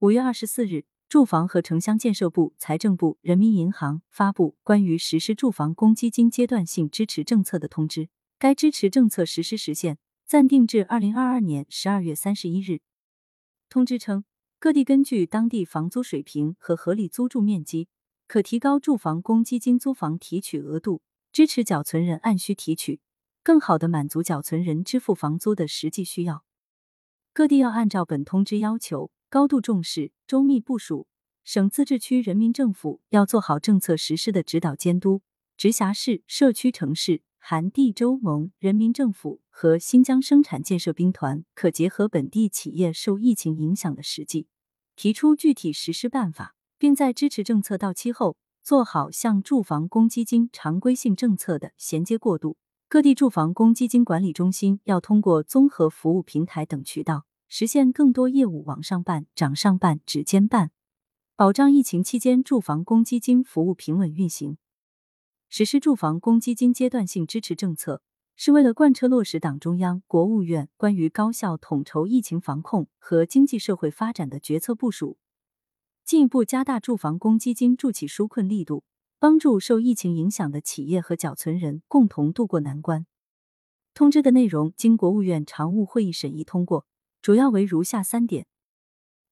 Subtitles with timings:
[0.00, 8.10] 五月二十四日，住房和城乡建设部、财政部、人民银行发布关于实施住房公积金阶段性支持政策的通知。
[8.38, 9.96] 该支持政策实施时限
[10.26, 12.82] 暂定至二零二二年十二月三十一日。
[13.70, 14.26] 通知称，
[14.58, 17.88] 各地根据当地房租水平和合理租住面积，
[18.28, 21.00] 可提高住房公积金租房提取额度，
[21.32, 23.00] 支持缴存人按需提取，
[23.42, 26.44] 更好的满足缴存人支付房租的实际需要。
[27.32, 31.08] 各地要按照本通知要求，高度重视、周密部署。
[31.42, 35.22] 省、自治区人民政府要做好政策实施的指导监督，
[35.56, 44.46] 直辖市、社区、城市含地州盟人民政府和新疆生产建设兵团可结合本地企业受疫情影响的实际，
[44.94, 52.56] 提出具体实施办法，并在支持政策到期后做好向住房公积金常规性政策的衔接过渡。
[52.88, 60.70] 各地住房公积金管理中心要通过综合服务平台等渠道，实现更多业务网上办、掌上办、指尖办，
[61.34, 64.58] 保障疫情期间住房公积金服务平稳运行。
[65.48, 68.02] 实施住房公积金阶段性支持政策，
[68.34, 75.18] 是为了贯彻落实党中央、国务院关于高效统筹疫情防控和经济社会发展的决策部署，
[76.04, 78.84] 进一步加大住房公积金助企纾困力度。
[79.18, 83.06] 帮助受疫情影响的企业和缴存人共同渡过难关。
[83.94, 86.86] 通知的内容经国务院常务会议审议通过，
[87.26, 88.46] 主要为如下三点：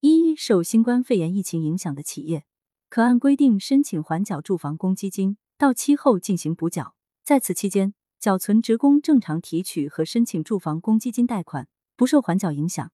[0.00, 2.44] 一、受新冠肺炎疫情影响的企业，
[2.88, 12.88] 可按规定申请缓缴住房公积金，到期后进行补缴，在此期间，缴存职工正常提取和申请住房公积金贷款，不受缓缴影响；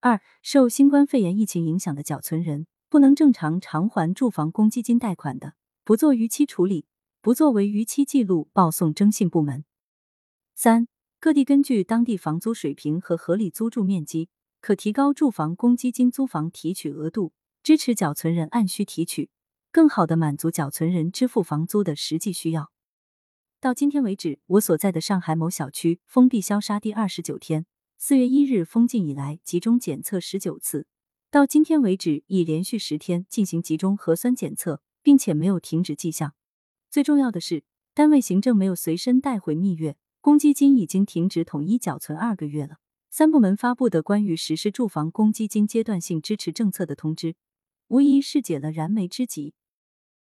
[0.00, 5.54] 二、受新冠肺炎疫情影响的缴存人，不能正常偿还住房公积金贷款的。
[5.84, 6.86] 不做逾期处理，
[7.20, 9.64] 不作为逾期记录报送征信部门。
[10.56, 10.88] 三、
[11.22, 14.28] 各地根据当地房租水平和合理租住面积，
[14.60, 19.30] 可提高住房公积金租房提取额度，支持缴存人按需提取，
[19.70, 22.72] 更好的满足缴存人支付房租的实际需要。
[23.60, 27.66] 到今天为止，我所在的上海某小区封闭消杀第二十九天，
[27.96, 30.88] 四月一日封禁以来，集中检测十九次，
[31.30, 34.82] 到今天为止已连续十天进行集中核酸检测。
[35.04, 36.34] 并且没有停止迹象。
[36.88, 42.76] 最重要的是，单位行政没有随身带回蜜月，公积金已经停止统一缴存二个月了。
[43.10, 47.34] 三部门发布的关于实施住房公积金阶段性支持政策的通知，
[47.88, 49.52] 无疑是解了燃眉之急，